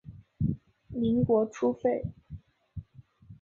[0.87, 2.01] 民国初废。